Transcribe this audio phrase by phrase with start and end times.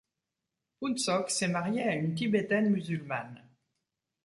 [0.79, 3.43] Phuntsok s'est marié à une Tibétaine musulmane.